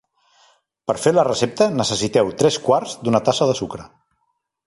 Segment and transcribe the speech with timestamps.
[0.91, 3.87] Per fer la recepta, necessiteu tres quarts d'una tassa de sucre.